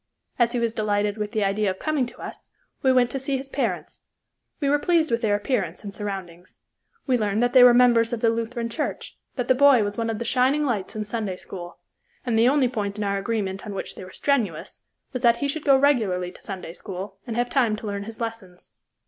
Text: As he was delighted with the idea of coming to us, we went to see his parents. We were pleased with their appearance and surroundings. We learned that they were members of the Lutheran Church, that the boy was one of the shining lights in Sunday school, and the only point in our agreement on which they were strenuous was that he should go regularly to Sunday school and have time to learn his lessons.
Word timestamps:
As 0.39 0.53
he 0.53 0.59
was 0.59 0.73
delighted 0.73 1.19
with 1.19 1.31
the 1.31 1.43
idea 1.43 1.69
of 1.69 1.77
coming 1.77 2.07
to 2.07 2.17
us, 2.19 2.47
we 2.81 2.91
went 2.91 3.11
to 3.11 3.19
see 3.19 3.37
his 3.37 3.49
parents. 3.49 4.01
We 4.59 4.67
were 4.67 4.79
pleased 4.79 5.11
with 5.11 5.21
their 5.21 5.35
appearance 5.35 5.83
and 5.83 5.93
surroundings. 5.93 6.61
We 7.05 7.19
learned 7.19 7.43
that 7.43 7.53
they 7.53 7.63
were 7.63 7.71
members 7.75 8.11
of 8.11 8.19
the 8.19 8.31
Lutheran 8.31 8.67
Church, 8.67 9.15
that 9.35 9.47
the 9.47 9.53
boy 9.53 9.83
was 9.83 9.99
one 9.99 10.09
of 10.09 10.17
the 10.17 10.25
shining 10.25 10.65
lights 10.65 10.95
in 10.95 11.05
Sunday 11.05 11.37
school, 11.37 11.77
and 12.25 12.35
the 12.35 12.49
only 12.49 12.67
point 12.67 12.97
in 12.97 13.03
our 13.03 13.19
agreement 13.19 13.63
on 13.67 13.75
which 13.75 13.93
they 13.93 14.03
were 14.03 14.11
strenuous 14.11 14.81
was 15.13 15.21
that 15.21 15.37
he 15.37 15.47
should 15.47 15.65
go 15.65 15.77
regularly 15.77 16.31
to 16.31 16.41
Sunday 16.41 16.73
school 16.73 17.17
and 17.27 17.35
have 17.35 17.47
time 17.51 17.75
to 17.75 17.85
learn 17.85 18.05
his 18.05 18.19
lessons. 18.19 18.73